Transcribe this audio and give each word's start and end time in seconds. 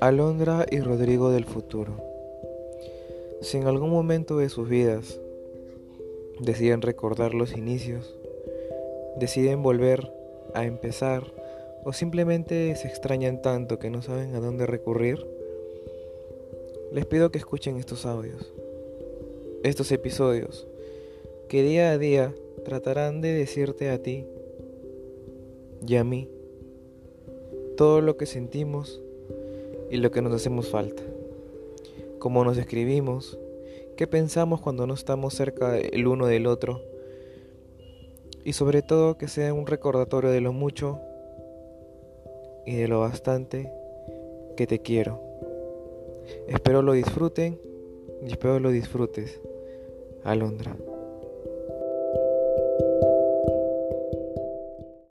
Alondra 0.00 0.66
y 0.70 0.80
Rodrigo 0.80 1.30
del 1.30 1.46
futuro. 1.46 1.94
Si 3.40 3.56
en 3.56 3.66
algún 3.66 3.88
momento 3.88 4.36
de 4.36 4.50
sus 4.50 4.68
vidas 4.68 5.18
deciden 6.38 6.82
recordar 6.82 7.32
los 7.32 7.56
inicios, 7.56 8.14
deciden 9.18 9.62
volver 9.62 10.12
a 10.52 10.66
empezar 10.66 11.22
o 11.82 11.94
simplemente 11.94 12.76
se 12.76 12.88
extrañan 12.88 13.40
tanto 13.40 13.78
que 13.78 13.88
no 13.88 14.02
saben 14.02 14.34
a 14.34 14.40
dónde 14.40 14.66
recurrir, 14.66 15.26
les 16.92 17.06
pido 17.06 17.30
que 17.30 17.38
escuchen 17.38 17.78
estos 17.78 18.04
audios, 18.04 18.52
estos 19.62 19.90
episodios, 19.92 20.66
que 21.48 21.62
día 21.62 21.92
a 21.92 21.96
día 21.96 22.34
tratarán 22.66 23.22
de 23.22 23.32
decirte 23.32 23.88
a 23.88 24.02
ti 24.02 24.26
y 25.86 25.96
a 25.96 26.04
mí 26.04 26.28
todo 27.78 28.02
lo 28.02 28.18
que 28.18 28.26
sentimos 28.26 29.00
y 29.90 29.96
lo 29.98 30.10
que 30.10 30.22
nos 30.22 30.32
hacemos 30.32 30.68
falta. 30.68 31.02
Cómo 32.18 32.44
nos 32.44 32.58
escribimos, 32.58 33.38
qué 33.96 34.06
pensamos 34.06 34.60
cuando 34.60 34.86
no 34.86 34.94
estamos 34.94 35.34
cerca 35.34 35.78
el 35.78 36.06
uno 36.06 36.26
del 36.26 36.46
otro. 36.46 36.82
Y 38.44 38.52
sobre 38.52 38.82
todo 38.82 39.18
que 39.18 39.28
sea 39.28 39.52
un 39.52 39.66
recordatorio 39.66 40.30
de 40.30 40.40
lo 40.40 40.52
mucho 40.52 41.00
y 42.64 42.76
de 42.76 42.88
lo 42.88 43.00
bastante 43.00 43.72
que 44.56 44.66
te 44.66 44.80
quiero. 44.80 45.20
Espero 46.48 46.82
lo 46.82 46.92
disfruten 46.92 47.58
y 48.24 48.32
espero 48.32 48.58
lo 48.60 48.70
disfrutes. 48.70 49.40
Alondra. 50.24 50.76